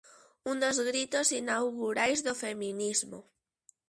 [0.51, 3.19] Un dos gritos inaugurais do feminismo.